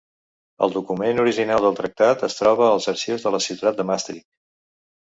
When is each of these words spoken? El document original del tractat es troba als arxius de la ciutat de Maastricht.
El 0.67 0.71
document 0.77 1.21
original 1.25 1.61
del 1.67 1.77
tractat 1.81 2.25
es 2.31 2.39
troba 2.41 2.73
als 2.73 2.91
arxius 2.95 3.29
de 3.31 3.37
la 3.39 3.45
ciutat 3.51 3.81
de 3.83 3.91
Maastricht. 3.95 4.31